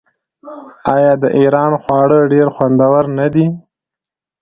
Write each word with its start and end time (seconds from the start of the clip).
آیا 0.95 1.13
د 1.23 1.25
ایران 1.37 1.71
خواړه 1.83 2.19
ډیر 2.33 2.47
خوندور 2.55 3.03
نه 3.19 3.27
دي؟ 3.33 3.45